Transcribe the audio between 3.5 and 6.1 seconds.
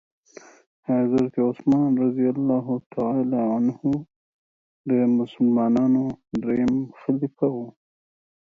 عنه د مسلمانانو